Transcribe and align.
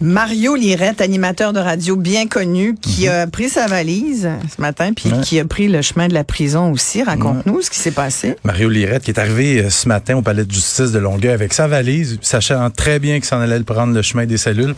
Mario 0.00 0.56
Lirette, 0.56 1.00
animateur 1.00 1.52
de 1.52 1.60
radio 1.60 1.96
bien 1.96 2.26
connu, 2.26 2.74
qui 2.74 3.06
mhm. 3.06 3.12
a 3.12 3.26
pris 3.26 3.48
sa 3.48 3.66
valise 3.66 4.28
ce 4.54 4.60
matin, 4.60 4.92
puis 4.92 5.10
qui 5.22 5.38
a 5.38 5.44
pris 5.44 5.68
le 5.68 5.82
chemin 5.82 6.08
de 6.08 6.14
la 6.14 6.24
prison 6.24 6.72
aussi. 6.72 7.02
Raconte-nous 7.02 7.62
ce 7.62 7.70
qui 7.70 7.78
s'est 7.78 7.90
passé. 7.90 8.36
Mario 8.44 8.68
Lirette, 8.68 9.04
qui 9.04 9.12
est 9.12 9.18
arrivé 9.18 9.62
euh, 9.62 9.70
ce 9.70 9.88
matin 9.88 10.16
au 10.16 10.22
palais 10.22 10.44
de 10.44 10.52
justice 10.52 10.92
de 10.92 10.98
Longueuil 10.98 11.32
avec 11.32 11.52
sa 11.52 11.68
valise, 11.68 12.18
sachant 12.22 12.70
très 12.70 12.98
bien 12.98 13.14
qu'il 13.16 13.24
s'en 13.24 13.40
allait 13.40 13.60
prendre 13.60 13.94
le 13.94 14.02
chemin 14.02 14.26
des 14.26 14.36
cellules. 14.36 14.74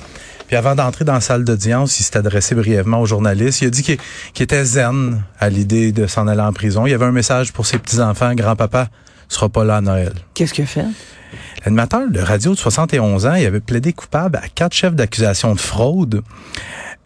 Puis 0.47 0.57
avant 0.57 0.75
d'entrer 0.75 1.05
dans 1.05 1.15
la 1.15 1.21
salle 1.21 1.45
d'audience, 1.45 1.99
il 1.99 2.05
s'est 2.05 2.17
adressé 2.17 2.55
brièvement 2.55 3.01
aux 3.01 3.07
journalistes. 3.07 3.63
Il 3.63 3.67
a 3.67 3.71
dit 3.71 3.83
qu'il 3.83 3.99
était 4.39 4.65
zen 4.65 5.23
à 5.41 5.49
l'idée 5.49 5.93
de 5.93 6.07
s'en 6.07 6.29
aller 6.29 6.43
en 6.43 6.53
prison. 6.53 6.87
Il 6.87 6.91
y 6.91 6.95
avait 6.95 7.07
un 7.07 7.13
message 7.13 7.53
pour 7.53 7.67
ses 7.67 7.79
petits-enfants. 7.79 8.35
Grand-papa 8.35 8.89
sera 9.29 9.49
pas 9.49 9.65
là 9.65 9.77
à 9.77 9.81
Noël. 9.81 10.13
Qu'est-ce 10.35 10.55
qu'il 10.55 10.65
a 10.65 10.67
fait? 10.67 10.85
L'animateur 11.65 12.09
de 12.09 12.21
radio 12.21 12.53
de 12.53 12.59
71 12.59 13.27
ans, 13.27 13.35
il 13.35 13.47
avait 13.47 13.61
plaidé 13.61 13.93
coupable 13.93 14.37
à 14.43 14.49
quatre 14.49 14.73
chefs 14.73 14.95
d'accusation 14.95 15.55
de 15.55 15.61
fraude. 15.61 16.23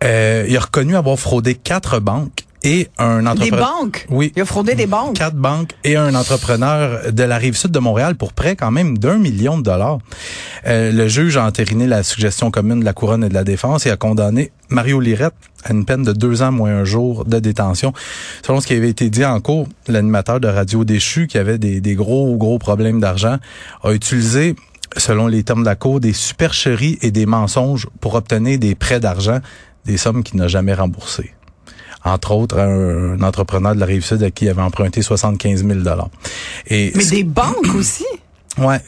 Euh, 0.05 0.45
il 0.48 0.56
a 0.56 0.60
reconnu 0.60 0.96
avoir 0.96 1.19
fraudé 1.19 1.55
quatre 1.55 1.98
banques 1.98 2.45
et 2.62 2.88
un 2.98 3.27
entrepreneur. 3.27 3.59
Des 3.59 3.64
banques? 3.64 4.06
Oui. 4.10 4.32
Il 4.37 4.42
a 4.42 4.45
fraudé 4.45 4.74
des 4.74 4.87
banques? 4.87 5.16
Quatre 5.16 5.37
banques 5.37 5.73
et 5.84 5.96
un 5.96 6.14
entrepreneur 6.14 7.12
de 7.12 7.23
la 7.23 7.38
rive 7.38 7.56
sud 7.56 7.70
de 7.70 7.78
Montréal 7.78 8.14
pour 8.16 8.32
près 8.32 8.56
quand 8.56 8.70
même 8.70 8.98
d'un 8.98 9.18
million 9.18 9.59
de 9.59 9.62
dollars. 9.62 9.98
Euh, 10.66 10.92
le 10.92 11.09
juge 11.09 11.37
a 11.37 11.45
entériné 11.45 11.87
la 11.87 12.02
suggestion 12.02 12.51
commune 12.51 12.80
de 12.80 12.84
la 12.84 12.92
Couronne 12.92 13.24
et 13.24 13.28
de 13.28 13.34
la 13.34 13.45
Défense 13.45 13.87
et 13.87 13.91
a 13.91 13.96
condamné 13.96 14.52
Mario 14.68 15.01
Lirette 15.01 15.34
à 15.65 15.73
une 15.73 15.84
peine 15.84 16.02
de 16.02 16.12
deux 16.12 16.43
ans 16.43 16.52
moins 16.52 16.71
un 16.71 16.84
jour 16.84 17.24
de 17.24 17.38
détention. 17.38 17.93
Selon 18.45 18.60
ce 18.60 18.66
qui 18.66 18.74
avait 18.74 18.90
été 18.90 19.10
dit 19.10 19.24
en 19.24 19.40
cours, 19.40 19.66
l'animateur 19.88 20.40
de 20.40 20.49
Radio 20.49 20.84
Déchu, 20.84 21.27
qui 21.27 21.38
avait 21.38 21.59
des, 21.59 21.80
des 21.80 21.95
gros, 21.95 22.37
gros 22.37 22.59
problèmes 22.59 23.01
d'argent, 23.01 23.37
a 23.82 23.93
utilisé 23.93 24.56
selon 24.96 25.27
les 25.27 25.43
termes 25.45 25.60
de 25.60 25.66
la 25.66 25.77
Cour, 25.77 26.01
des 26.01 26.12
supercheries 26.12 26.99
et 27.02 27.10
des 27.10 27.27
mensonges 27.27 27.87
pour 28.01 28.15
obtenir 28.15 28.59
des 28.59 28.74
prêts 28.74 29.01
d'argent, 29.01 29.38
des 29.87 29.96
sommes 29.96 30.23
qu'il 30.23 30.38
n'a 30.38 30.49
jamais 30.49 30.74
remboursées 30.74 31.32
entre 32.04 32.32
autres 32.32 32.59
un, 32.59 33.20
entrepreneur 33.23 33.74
de 33.74 33.80
la 33.80 33.87
Rive-Sud 33.87 34.23
à 34.23 34.30
qui 34.30 34.46
il 34.46 34.48
avait 34.48 34.62
emprunté 34.62 35.02
75 35.02 35.65
000 35.66 35.80
et 36.68 36.93
Mais 36.95 37.04
des 37.04 37.24
banques 37.24 37.74
aussi? 37.74 38.04
Ouais, 38.59 38.80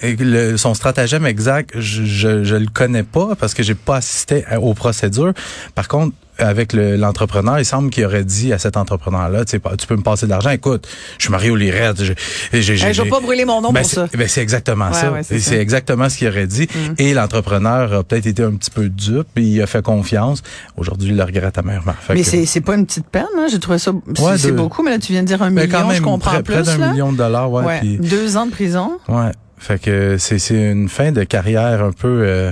son 0.57 0.75
stratagème 0.75 1.25
exact, 1.25 1.71
je, 1.79 2.05
je, 2.05 2.43
je 2.43 2.57
le 2.57 2.67
connais 2.67 3.05
pas 3.05 3.37
parce 3.37 3.55
que 3.55 3.63
j'ai 3.63 3.77
pas 3.77 3.99
assisté 3.99 4.45
aux 4.61 4.75
procédures. 4.75 5.33
Par 5.77 5.87
contre, 5.87 6.15
avec 6.43 6.73
l'entrepreneur, 6.73 7.59
il 7.59 7.65
semble 7.65 7.91
qu'il 7.91 8.05
aurait 8.05 8.25
dit 8.25 8.53
à 8.53 8.59
cet 8.59 8.77
entrepreneur-là, 8.77 9.45
tu 9.45 9.53
sais, 9.53 9.77
tu 9.79 9.87
peux 9.87 9.97
me 9.97 10.03
passer 10.03 10.27
de 10.27 10.31
l'argent. 10.31 10.51
Écoute, 10.51 10.89
je 11.19 11.25
suis 11.25 11.33
Mario 11.33 11.57
Lirette. 11.57 12.03
Je, 12.03 12.13
je, 12.53 12.75
je, 12.75 13.03
vais 13.03 13.09
pas 13.09 13.21
brûler 13.21 13.45
mon 13.45 13.61
nom 13.61 13.73
ben 13.73 13.83
pour 13.83 13.91
ça. 13.91 14.07
Ben 14.17 14.29
c'est 14.29 14.43
exactement 14.43 14.93
ça. 14.93 15.13
c'est 15.23 15.57
exactement 15.57 16.09
ce 16.09 16.19
qu'il 16.19 16.29
aurait 16.29 16.47
dit. 16.47 16.69
Mm. 16.73 16.95
Et 16.99 17.15
l'entrepreneur 17.15 17.93
a 17.93 18.05
peut-être 18.05 18.27
été 18.27 18.43
un 18.43 18.53
petit 18.53 18.71
peu 18.71 18.89
dupe, 18.89 19.29
et 19.37 19.43
il 19.43 19.63
a 19.63 19.67
fait 19.67 19.83
confiance. 19.83 20.43
Aujourd'hui, 20.77 21.11
il 21.11 21.17
le 21.17 21.25
regrette 21.25 21.59
amèrement. 21.59 21.95
Mais 22.11 22.23
c'est 22.23 22.47
c'est 22.47 22.61
pas 22.61 22.75
une 22.75 22.87
petite 22.87 23.07
peine. 23.07 23.25
Hein? 23.39 23.47
J'ai 23.51 23.59
trouvé 23.59 23.79
ça. 23.79 23.93
C'est 24.37 24.53
beaucoup, 24.53 24.83
mais 24.83 24.91
là 24.91 24.99
tu 24.99 25.13
viens 25.13 25.23
de 25.23 25.29
dire 25.29 25.43
un 25.43 25.51
ben, 25.51 25.65
million. 25.65 25.79
Quand 25.79 25.87
même, 25.87 25.97
je 25.97 26.03
comprends 26.03 26.31
près, 26.31 26.43
plus. 26.43 26.63
Près 26.63 26.79
d'un 26.79 26.93
million 26.93 27.13
de 27.13 27.19
dollars, 27.19 27.51
ouais. 27.51 27.81
Deux 27.99 28.37
ans 28.37 28.47
de 28.47 28.51
prison. 28.51 28.99
Ouais. 29.09 29.31
Fait 29.59 29.81
que 29.81 30.17
c'est 30.19 30.41
une 30.51 30.89
fin 30.89 31.13
de 31.13 31.23
carrière 31.23 31.85
un 31.85 31.93
peu. 31.93 32.23
Euh, 32.25 32.51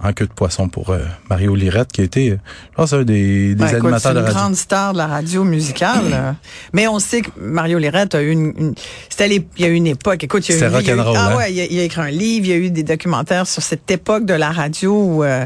en 0.00 0.12
queue 0.12 0.26
de 0.26 0.32
poisson 0.32 0.68
pour 0.68 0.90
euh, 0.90 1.00
Mario 1.28 1.54
Lirette, 1.56 1.90
qui 1.90 2.02
a 2.02 2.04
été, 2.04 2.30
je 2.30 2.74
pense, 2.76 2.92
un 2.92 3.02
des, 3.02 3.54
des 3.54 3.54
ben, 3.56 3.66
animateurs 3.66 4.14
de 4.14 4.20
radio. 4.20 4.32
une 4.32 4.38
grande 4.38 4.54
star 4.56 4.92
de 4.92 4.98
la 4.98 5.06
radio 5.08 5.42
musicale. 5.42 6.36
Mais 6.72 6.86
on 6.86 7.00
sait 7.00 7.22
que 7.22 7.30
Mario 7.36 7.78
Lirette 7.78 8.14
a 8.14 8.22
eu 8.22 8.30
une... 8.30 8.52
une 8.56 8.74
c'était 9.08 9.28
il 9.34 9.44
y 9.58 9.64
a 9.64 9.68
eu 9.68 9.74
une 9.74 9.88
époque. 9.88 10.22
Écoute, 10.22 10.48
il 10.48 10.56
y 10.56 10.62
a, 10.62 10.68
eu, 10.68 10.82
il 10.82 10.90
a, 10.90 11.04
ah 11.04 11.32
hein? 11.32 11.36
ouais, 11.36 11.52
il 11.52 11.80
a, 11.80 11.82
écrit 11.82 12.00
un 12.00 12.10
livre, 12.10 12.46
il 12.46 12.50
y 12.50 12.52
a 12.52 12.56
eu 12.56 12.70
des 12.70 12.84
documentaires 12.84 13.46
sur 13.46 13.62
cette 13.62 13.90
époque 13.90 14.24
de 14.24 14.34
la 14.34 14.50
radio 14.50 14.92
où 14.92 15.24
euh, 15.24 15.44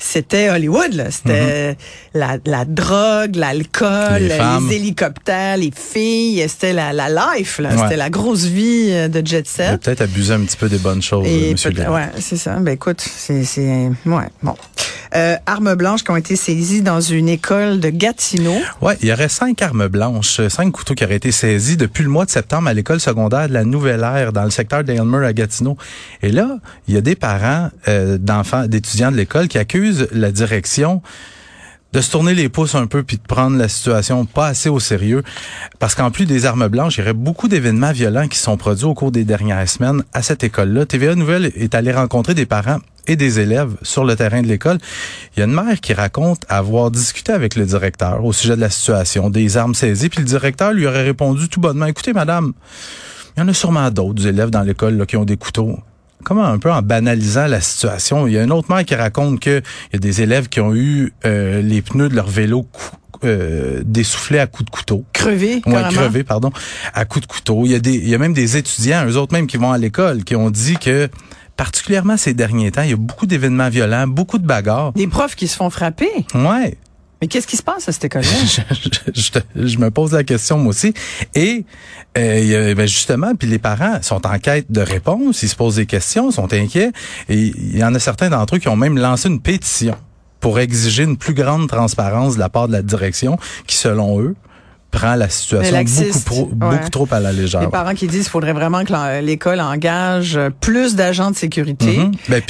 c'était 0.00 0.50
Hollywood. 0.50 0.94
là 0.94 1.10
C'était 1.10 1.72
mm-hmm. 1.72 1.76
la, 2.14 2.38
la 2.44 2.64
drogue, 2.64 3.36
l'alcool, 3.36 4.22
les, 4.22 4.74
hélicoptères, 4.74 5.58
les 5.58 5.70
filles. 5.74 6.44
C'était 6.48 6.72
la, 6.72 6.92
la 6.92 7.08
life. 7.08 7.60
là 7.60 7.70
C'était 7.76 7.96
la 7.96 8.10
grosse 8.10 8.44
vie 8.44 8.88
euh, 8.90 9.08
de 9.08 9.24
jet 9.24 9.46
set. 9.46 9.66
Il 9.68 9.74
a 9.74 9.78
peut-être 9.78 10.00
abusé 10.00 10.34
un 10.34 10.40
petit 10.40 10.56
peu 10.56 10.68
des 10.68 10.78
bonnes 10.78 11.02
choses, 11.02 11.26
Et 11.26 11.52
Monsieur 11.52 11.70
Ouais, 11.70 12.08
c'est 12.18 12.36
ça. 12.36 12.56
Ben 12.56 12.72
écoute, 12.72 13.00
c'est 13.00 13.44
Ouais, 14.06 14.28
bon. 14.42 14.54
Euh, 15.14 15.36
armes 15.44 15.74
blanches 15.74 16.04
qui 16.04 16.10
ont 16.10 16.16
été 16.16 16.36
saisies 16.36 16.80
dans 16.80 17.00
une 17.00 17.28
école 17.28 17.80
de 17.80 17.90
Gatineau. 17.90 18.56
Ouais, 18.80 18.96
il 19.02 19.08
y 19.08 19.12
aurait 19.12 19.28
cinq 19.28 19.60
armes 19.60 19.88
blanches, 19.88 20.40
cinq 20.48 20.70
couteaux 20.72 20.94
qui 20.94 21.04
auraient 21.04 21.16
été 21.16 21.32
saisis 21.32 21.76
depuis 21.76 22.02
le 22.02 22.08
mois 22.08 22.24
de 22.24 22.30
septembre 22.30 22.68
à 22.68 22.74
l'école 22.74 22.98
secondaire 22.98 23.48
de 23.48 23.52
la 23.52 23.64
Nouvelle 23.64 24.00
Ère 24.00 24.32
dans 24.32 24.44
le 24.44 24.50
secteur 24.50 24.84
d'Aylmer 24.84 25.26
à 25.26 25.34
Gatineau. 25.34 25.76
Et 26.22 26.32
là, 26.32 26.58
il 26.88 26.94
y 26.94 26.96
a 26.96 27.02
des 27.02 27.14
parents 27.14 27.68
euh, 27.88 28.16
d'enfants, 28.16 28.66
d'étudiants 28.66 29.12
de 29.12 29.16
l'école 29.16 29.48
qui 29.48 29.58
accusent 29.58 30.08
la 30.12 30.32
direction 30.32 31.02
de 31.92 32.00
se 32.00 32.10
tourner 32.10 32.34
les 32.34 32.48
pouces 32.48 32.74
un 32.74 32.86
peu 32.86 33.02
puis 33.02 33.18
de 33.18 33.22
prendre 33.22 33.58
la 33.58 33.68
situation 33.68 34.24
pas 34.24 34.46
assez 34.46 34.70
au 34.70 34.80
sérieux 34.80 35.22
parce 35.78 35.94
qu'en 35.94 36.10
plus 36.10 36.24
des 36.24 36.46
armes 36.46 36.68
blanches, 36.68 36.96
il 36.96 37.00
y 37.00 37.02
aurait 37.02 37.12
beaucoup 37.12 37.48
d'événements 37.48 37.92
violents 37.92 38.28
qui 38.28 38.38
sont 38.38 38.56
produits 38.56 38.86
au 38.86 38.94
cours 38.94 39.12
des 39.12 39.24
dernières 39.24 39.68
semaines 39.68 40.02
à 40.14 40.22
cette 40.22 40.42
école-là. 40.42 40.86
TVA 40.86 41.14
Nouvelle 41.14 41.52
est 41.54 41.74
allé 41.74 41.92
rencontrer 41.92 42.32
des 42.32 42.46
parents 42.46 42.78
et 43.06 43.16
des 43.16 43.40
élèves 43.40 43.74
sur 43.82 44.04
le 44.04 44.16
terrain 44.16 44.42
de 44.42 44.46
l'école. 44.46 44.78
Il 45.36 45.40
y 45.40 45.42
a 45.42 45.46
une 45.46 45.54
mère 45.54 45.80
qui 45.80 45.92
raconte 45.94 46.44
avoir 46.48 46.90
discuté 46.90 47.32
avec 47.32 47.56
le 47.56 47.64
directeur 47.64 48.24
au 48.24 48.32
sujet 48.32 48.56
de 48.56 48.60
la 48.60 48.70
situation, 48.70 49.30
des 49.30 49.56
armes 49.56 49.74
saisies, 49.74 50.08
puis 50.08 50.20
le 50.20 50.26
directeur 50.26 50.72
lui 50.72 50.86
aurait 50.86 51.04
répondu 51.04 51.48
tout 51.48 51.60
bonnement, 51.60 51.86
écoutez 51.86 52.12
madame, 52.12 52.52
il 53.36 53.40
y 53.40 53.42
en 53.42 53.48
a 53.48 53.54
sûrement 53.54 53.90
d'autres 53.90 54.26
élèves 54.26 54.50
dans 54.50 54.62
l'école 54.62 55.04
qui 55.06 55.16
ont 55.16 55.24
des 55.24 55.36
couteaux 55.36 55.78
comment 56.22 56.44
un 56.44 56.58
peu 56.58 56.70
en 56.70 56.82
banalisant 56.82 57.46
la 57.46 57.60
situation. 57.60 58.26
Il 58.26 58.34
y 58.34 58.38
a 58.38 58.42
une 58.42 58.52
autre 58.52 58.72
mère 58.72 58.84
qui 58.84 58.94
raconte 58.94 59.40
que 59.40 59.60
il 59.90 59.94
y 59.94 59.96
a 59.96 59.98
des 59.98 60.22
élèves 60.22 60.48
qui 60.48 60.60
ont 60.60 60.74
eu 60.74 61.12
euh, 61.24 61.62
les 61.62 61.82
pneus 61.82 62.08
de 62.08 62.14
leur 62.14 62.28
vélo 62.28 62.66
euh, 63.24 63.82
dessoufflés 63.84 64.38
à 64.38 64.46
coups 64.46 64.66
de 64.66 64.70
couteau. 64.70 65.04
Crevés, 65.12 65.62
ouais, 65.66 65.82
crevés, 65.90 66.24
pardon, 66.24 66.50
à 66.94 67.04
coups 67.04 67.26
de 67.26 67.32
couteau. 67.32 67.62
Il 67.64 67.72
y 67.72 67.74
a 67.74 67.78
des, 67.78 67.94
il 67.94 68.08
y 68.08 68.14
a 68.14 68.18
même 68.18 68.32
des 68.34 68.56
étudiants, 68.56 69.06
eux 69.06 69.16
autres 69.16 69.32
même 69.32 69.46
qui 69.46 69.56
vont 69.56 69.72
à 69.72 69.78
l'école, 69.78 70.24
qui 70.24 70.34
ont 70.34 70.50
dit 70.50 70.76
que 70.76 71.08
particulièrement 71.56 72.16
ces 72.16 72.34
derniers 72.34 72.70
temps, 72.70 72.82
il 72.82 72.90
y 72.90 72.94
a 72.94 72.96
beaucoup 72.96 73.26
d'événements 73.26 73.68
violents, 73.68 74.06
beaucoup 74.06 74.38
de 74.38 74.46
bagarres. 74.46 74.92
Des 74.92 75.06
profs 75.06 75.34
qui 75.34 75.48
se 75.48 75.56
font 75.56 75.70
frapper. 75.70 76.10
Ouais. 76.34 76.76
Mais 77.20 77.28
qu'est-ce 77.28 77.46
qui 77.46 77.56
se 77.56 77.62
passe 77.62 77.88
à 77.88 77.92
cette 77.92 78.06
école-là? 78.06 78.28
je, 79.14 79.78
me 79.78 79.90
pose 79.90 80.12
la 80.12 80.24
question 80.24 80.58
moi 80.58 80.70
aussi. 80.70 80.92
Et 81.36 81.64
euh, 82.18 82.74
ben 82.74 82.88
justement, 82.88 83.36
puis 83.36 83.46
les 83.46 83.60
parents 83.60 84.02
sont 84.02 84.26
en 84.26 84.38
quête 84.40 84.72
de 84.72 84.80
réponses, 84.80 85.44
ils 85.44 85.48
se 85.48 85.54
posent 85.54 85.76
des 85.76 85.86
questions, 85.86 86.32
sont 86.32 86.52
inquiets. 86.52 86.90
Et 87.28 87.52
il 87.56 87.78
y 87.78 87.84
en 87.84 87.94
a 87.94 88.00
certains 88.00 88.28
d'entre 88.28 88.56
eux 88.56 88.58
qui 88.58 88.66
ont 88.66 88.76
même 88.76 88.98
lancé 88.98 89.28
une 89.28 89.40
pétition 89.40 89.94
pour 90.40 90.58
exiger 90.58 91.04
une 91.04 91.16
plus 91.16 91.34
grande 91.34 91.68
transparence 91.68 92.34
de 92.34 92.40
la 92.40 92.48
part 92.48 92.66
de 92.66 92.72
la 92.72 92.82
direction, 92.82 93.38
qui 93.68 93.76
selon 93.76 94.20
eux 94.20 94.34
prend 94.92 95.16
la 95.16 95.28
situation 95.28 95.82
beaucoup, 96.12 96.50
beaucoup 96.54 96.90
trop 96.90 97.08
à 97.10 97.18
la 97.18 97.32
légère. 97.32 97.62
Les 97.62 97.66
parents 97.66 97.94
qui 97.94 98.06
disent 98.06 98.22
qu'il 98.22 98.30
faudrait 98.30 98.52
vraiment 98.52 98.84
que 98.84 99.20
l'école 99.20 99.60
engage 99.60 100.38
plus 100.60 100.94
d'agents 100.94 101.32
de 101.32 101.36
sécurité. 101.36 101.98
Mm-hmm. 101.98 102.12
ben, 102.28 102.42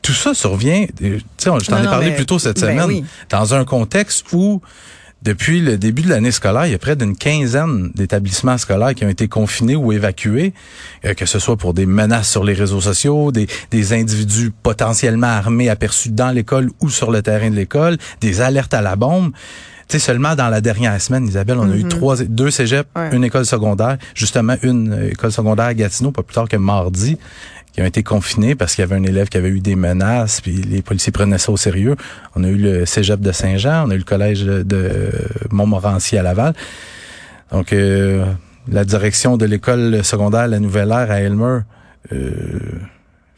tout 0.00 0.14
ça 0.14 0.32
survient, 0.32 0.86
tu 0.96 1.20
sais, 1.36 1.50
je 1.60 1.66
t'en 1.66 1.82
ai 1.82 1.86
parlé 1.86 2.12
plus 2.12 2.24
tôt 2.24 2.38
cette 2.38 2.60
ben 2.60 2.80
semaine, 2.80 3.04
dans 3.28 3.52
un 3.52 3.64
contexte 3.64 4.24
où 4.32 4.62
depuis 5.22 5.60
le 5.60 5.76
début 5.76 6.02
de 6.02 6.08
l'année 6.08 6.30
scolaire, 6.30 6.66
il 6.66 6.72
y 6.72 6.74
a 6.74 6.78
près 6.78 6.94
d'une 6.94 7.16
quinzaine 7.16 7.90
d'établissements 7.94 8.56
scolaires 8.56 8.94
qui 8.94 9.04
ont 9.04 9.08
été 9.08 9.26
confinés 9.26 9.74
ou 9.74 9.92
évacués, 9.92 10.54
euh, 11.04 11.14
que 11.14 11.26
ce 11.26 11.40
soit 11.40 11.56
pour 11.56 11.74
des 11.74 11.86
menaces 11.86 12.30
sur 12.30 12.44
les 12.44 12.54
réseaux 12.54 12.80
sociaux, 12.80 13.32
des, 13.32 13.48
des 13.72 13.92
individus 13.92 14.52
potentiellement 14.62 15.26
armés 15.26 15.68
aperçus 15.68 16.10
dans 16.10 16.30
l'école 16.30 16.70
ou 16.80 16.88
sur 16.88 17.10
le 17.10 17.20
terrain 17.20 17.50
de 17.50 17.56
l'école, 17.56 17.98
des 18.20 18.40
alertes 18.40 18.74
à 18.74 18.80
la 18.80 18.94
bombe. 18.94 19.32
Tu 19.88 19.98
sais, 19.98 19.98
seulement 19.98 20.34
dans 20.34 20.48
la 20.48 20.60
dernière 20.60 21.00
semaine, 21.00 21.26
Isabelle, 21.26 21.56
on 21.58 21.70
a 21.70 21.74
eu 21.74 21.84
mm-hmm. 21.84 21.88
trois, 21.88 22.16
deux 22.16 22.50
cégeps, 22.50 22.88
une 23.10 23.24
école 23.24 23.46
secondaire, 23.46 23.96
justement 24.14 24.54
une 24.62 24.92
euh, 24.92 25.10
école 25.10 25.32
secondaire 25.32 25.64
à 25.64 25.74
Gatineau, 25.74 26.12
pas 26.12 26.22
plus 26.22 26.34
tard 26.34 26.46
que 26.46 26.58
mardi, 26.58 27.16
qui 27.72 27.80
ont 27.80 27.86
été 27.86 28.02
confinés 28.02 28.54
parce 28.54 28.74
qu'il 28.74 28.82
y 28.82 28.84
avait 28.84 28.96
un 28.96 29.02
élève 29.02 29.28
qui 29.28 29.38
avait 29.38 29.48
eu 29.48 29.60
des 29.60 29.76
menaces, 29.76 30.42
puis 30.42 30.52
les 30.52 30.82
policiers 30.82 31.10
prenaient 31.10 31.38
ça 31.38 31.52
au 31.52 31.56
sérieux. 31.56 31.96
On 32.34 32.44
a 32.44 32.48
eu 32.48 32.58
le 32.58 32.84
cégep 32.84 33.20
de 33.20 33.32
Saint-Jean, 33.32 33.86
on 33.86 33.90
a 33.90 33.94
eu 33.94 33.98
le 33.98 34.04
collège 34.04 34.44
de 34.44 35.10
Montmorency 35.50 36.18
à 36.18 36.22
Laval. 36.22 36.52
Donc, 37.50 37.72
euh, 37.72 38.26
la 38.70 38.84
direction 38.84 39.38
de 39.38 39.46
l'école 39.46 40.04
secondaire 40.04 40.48
La 40.48 40.60
Nouvelle 40.60 40.90
Ère 40.90 41.10
à 41.10 41.20
Elmer... 41.20 41.60
Euh, 42.12 42.28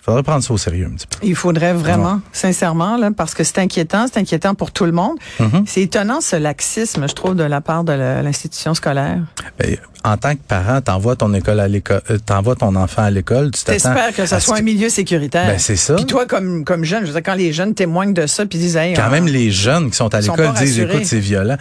il 0.00 0.04
faudrait 0.04 0.22
prendre 0.22 0.42
ça 0.42 0.54
au 0.54 0.56
sérieux 0.56 0.88
un 0.90 0.94
petit 0.94 1.06
peu. 1.06 1.18
Il 1.22 1.36
faudrait 1.36 1.74
vraiment, 1.74 2.20
sincèrement, 2.32 2.96
là, 2.96 3.10
parce 3.10 3.34
que 3.34 3.44
c'est 3.44 3.58
inquiétant, 3.58 4.06
c'est 4.10 4.18
inquiétant 4.18 4.54
pour 4.54 4.72
tout 4.72 4.86
le 4.86 4.92
monde. 4.92 5.18
Mm-hmm. 5.38 5.64
C'est 5.66 5.82
étonnant 5.82 6.22
ce 6.22 6.36
laxisme, 6.36 7.06
je 7.06 7.14
trouve, 7.14 7.34
de 7.34 7.44
la 7.44 7.60
part 7.60 7.84
de 7.84 7.92
l'institution 7.92 8.72
scolaire. 8.72 9.18
Ben, 9.58 9.76
en 10.04 10.16
tant 10.16 10.34
que 10.34 10.40
parent, 10.46 10.80
t'envoies 10.80 11.16
ton 11.16 11.32
école 11.34 11.60
à 11.60 11.68
l'école, 11.68 12.00
euh, 12.10 12.18
t'envoies 12.24 12.56
ton 12.56 12.74
enfant 12.76 13.02
à 13.02 13.10
l'école, 13.10 13.50
tu 13.50 13.62
t'attends. 13.64 13.72
T'espères 13.90 14.14
que 14.14 14.26
ça 14.26 14.40
soit 14.40 14.58
un 14.58 14.62
milieu 14.62 14.88
sécuritaire. 14.88 15.46
Ben, 15.46 15.58
c'est 15.58 15.76
ça. 15.76 15.94
Puis 15.96 16.06
toi, 16.06 16.26
comme, 16.26 16.64
comme 16.64 16.84
jeune, 16.84 17.02
je 17.02 17.06
veux 17.08 17.12
dire, 17.12 17.22
quand 17.22 17.34
les 17.34 17.52
jeunes 17.52 17.74
témoignent 17.74 18.14
de 18.14 18.26
ça, 18.26 18.46
puis 18.46 18.58
disent, 18.58 18.76
hey, 18.76 18.94
quand 18.94 19.08
on- 19.08 19.10
même 19.10 19.26
les 19.26 19.50
jeunes 19.50 19.90
qui 19.90 19.96
sont 19.96 20.14
à 20.14 20.20
l'école 20.20 20.52
disent, 20.54 20.78
écoute, 20.78 21.04
c'est 21.04 21.18
violent. 21.20 21.56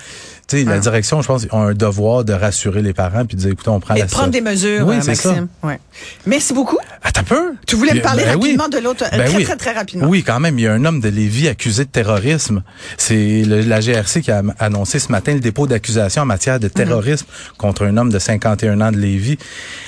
Tu 0.48 0.58
sais, 0.58 0.64
la 0.64 0.74
Ah. 0.74 0.80
direction, 0.80 1.22
je 1.22 1.28
pense, 1.28 1.46
ont 1.52 1.62
un 1.62 1.74
devoir 1.76 2.24
de 2.26 2.34
rassurer 2.34 2.82
les 2.82 2.94
parents 2.94 3.24
puis 3.24 3.38
de 3.38 3.42
dire, 3.42 3.52
écoute, 3.52 3.68
on 3.68 3.80
prend 3.80 3.94
et 3.94 4.00
la 4.00 4.06
de 4.08 4.12
prendre 4.12 4.30
des 4.32 4.42
mesures, 4.42 4.88
Oui, 4.88 4.96
euh, 4.96 5.02
ça. 5.02 5.08
Maxime. 5.30 5.48
Ouais. 5.62 5.80
Merci 6.26 6.54
beaucoup. 6.56 6.80
Attends 7.04 7.20
un 7.22 7.24
peu. 7.24 7.54
Tu 7.68 7.76
voulais 7.76 7.94
me 7.94 8.00
a- 8.00 8.02
parler 8.02 8.24
ben 8.24 8.36
oui. 8.36 8.56
rapidement 8.56 8.68
de 8.68 8.78
l'autre, 8.84 9.04
euh, 9.14 9.16
Ben 9.18 9.28
très, 9.28 9.38
oui. 9.38 9.44
très, 9.44 9.56
très 9.58 9.74
rapidement. 9.74 10.08
Oui, 10.08 10.24
quand 10.24 10.40
même. 10.40 10.58
Il 10.58 10.64
y 10.64 10.68
a 10.68 10.74
un 10.74 10.84
homme 10.86 11.02
de 11.02 11.10
Lévis 11.10 11.48
accusé 11.50 11.86
de 11.86 11.90
terrorisme. 11.90 12.64
C'est 12.98 13.44
la 13.46 13.80
GRC 13.80 14.22
qui 14.22 14.32
a 14.32 14.42
annoncé 14.58 14.98
ce 14.98 15.12
matin 15.12 15.34
le 15.36 15.40
dépôt 15.40 15.68
d'accusation 15.68 16.24
en 16.24 16.26
matière 16.26 16.60
de 16.60 16.68
terrorisme 16.68 17.28
contre 17.60 17.86
un 17.86 17.96
homme 17.98 18.12
de 18.12 18.18
51 18.30 18.82
ans 18.82 18.92
de 18.92 18.98
Lévis. 18.98 19.38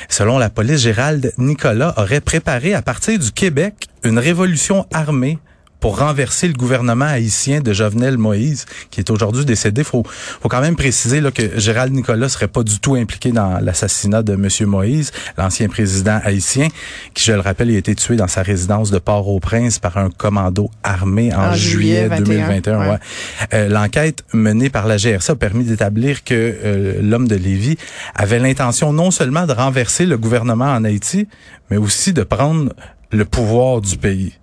Selon 0.09 0.39
la 0.39 0.49
police, 0.49 0.81
Gérald 0.81 1.31
Nicolas 1.37 1.93
aurait 1.97 2.21
préparé 2.21 2.73
à 2.73 2.81
partir 2.81 3.19
du 3.19 3.31
Québec 3.31 3.87
une 4.03 4.17
révolution 4.17 4.87
armée 4.91 5.37
pour 5.81 5.97
renverser 5.97 6.47
le 6.47 6.53
gouvernement 6.53 7.05
haïtien 7.05 7.59
de 7.59 7.73
Jovenel 7.73 8.17
Moïse, 8.17 8.65
qui 8.91 9.01
est 9.01 9.09
aujourd'hui 9.09 9.43
décédé. 9.43 9.83
Faut, 9.83 10.03
faut 10.05 10.47
quand 10.47 10.61
même 10.61 10.75
préciser 10.77 11.19
là, 11.19 11.31
que 11.31 11.59
Gérald 11.59 11.91
Nicolas 11.91 12.29
serait 12.29 12.47
pas 12.47 12.63
du 12.63 12.79
tout 12.79 12.93
impliqué 12.95 13.31
dans 13.31 13.59
l'assassinat 13.59 14.21
de 14.21 14.35
Monsieur 14.35 14.67
Moïse, 14.67 15.11
l'ancien 15.37 15.67
président 15.67 16.21
haïtien, 16.23 16.67
qui, 17.15 17.25
je 17.25 17.33
le 17.33 17.39
rappelle, 17.39 17.71
a 17.71 17.77
été 17.77 17.95
tué 17.95 18.15
dans 18.15 18.27
sa 18.27 18.43
résidence 18.43 18.91
de 18.91 18.99
Port-au-Prince 18.99 19.79
par 19.79 19.97
un 19.97 20.09
commando 20.11 20.69
armé 20.83 21.33
en, 21.33 21.49
En 21.49 21.53
juillet 21.53 22.07
juillet, 22.07 22.07
21, 22.09 22.21
2021. 22.21 22.79
ouais. 22.79 22.89
ouais. 22.89 22.97
Euh, 23.55 23.67
L'enquête 23.67 24.23
menée 24.33 24.69
par 24.69 24.85
la 24.85 24.97
GRC 24.97 25.31
a 25.31 25.35
permis 25.35 25.63
d'établir 25.63 26.23
que 26.23 26.35
euh, 26.35 27.01
l'homme 27.01 27.27
de 27.27 27.35
Lévis 27.35 27.77
avait 28.13 28.39
l'intention 28.39 28.93
non 28.93 29.09
seulement 29.09 29.47
de 29.47 29.53
renverser 29.53 30.05
le 30.05 30.17
gouvernement 30.19 30.71
en 30.71 30.83
Haïti, 30.83 31.27
mais 31.71 31.77
aussi 31.77 32.13
de 32.13 32.21
prendre 32.21 32.71
le 33.11 33.25
pouvoir 33.25 33.81
du 33.81 33.97
pays. 33.97 34.33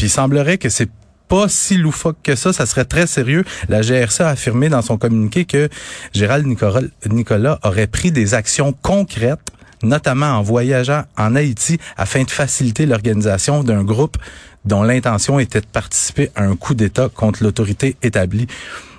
Puis 0.00 0.06
il 0.06 0.10
semblerait 0.10 0.56
que 0.56 0.70
c'est 0.70 0.88
pas 1.28 1.46
si 1.46 1.76
loufoque 1.76 2.16
que 2.22 2.34
ça, 2.34 2.54
ça 2.54 2.64
serait 2.64 2.86
très 2.86 3.06
sérieux. 3.06 3.44
La 3.68 3.82
GRC 3.82 4.22
a 4.22 4.28
affirmé 4.28 4.70
dans 4.70 4.80
son 4.80 4.96
communiqué 4.96 5.44
que 5.44 5.68
Gérald 6.14 6.46
Nicolas, 6.46 7.58
aurait 7.62 7.86
pris 7.86 8.10
des 8.10 8.32
actions 8.32 8.72
concrètes 8.72 9.50
notamment 9.82 10.28
en 10.28 10.40
voyageant 10.40 11.02
en 11.18 11.36
Haïti 11.36 11.78
afin 11.98 12.22
de 12.22 12.30
faciliter 12.30 12.86
l'organisation 12.86 13.62
d'un 13.62 13.84
groupe 13.84 14.16
dont 14.64 14.82
l'intention 14.82 15.38
était 15.38 15.60
de 15.60 15.66
participer 15.66 16.30
à 16.34 16.44
un 16.44 16.56
coup 16.56 16.72
d'État 16.72 17.10
contre 17.14 17.42
l'autorité 17.42 17.96
établie. 18.02 18.46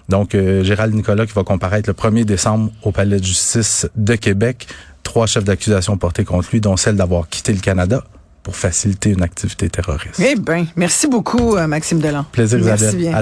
Donc, 0.08 0.36
euh, 0.36 0.64
Gérald 0.64 0.94
Nicolas 0.94 1.26
qui 1.26 1.34
va 1.34 1.44
comparaître 1.44 1.90
le 1.90 1.96
1er 1.96 2.26
décembre 2.26 2.72
au 2.84 2.92
Palais 2.92 3.20
de 3.20 3.26
justice 3.26 3.90
de 3.96 4.14
Québec. 4.14 4.68
Trois 5.02 5.26
chefs 5.26 5.46
d'accusation 5.46 5.98
portés 5.98 6.26
contre 6.26 6.50
lui, 6.52 6.62
dont 6.62 6.78
celle 6.78 6.96
d'avoir 6.96 7.28
quitté 7.28 7.54
le 7.54 7.60
Canada 7.60 8.04
pour 8.44 8.56
faciliter 8.56 9.12
une 9.12 9.22
activité 9.22 9.70
terroriste. 9.70 10.20
Eh 10.20 10.36
ben, 10.36 10.66
merci 10.76 11.08
beaucoup, 11.08 11.56
euh, 11.56 11.68
Maxime 11.68 12.00
Delan. 12.00 12.26
Plaisir, 12.32 12.60
Merci 12.64 12.84
Isabelle. 12.86 13.00
bien. 13.02 13.18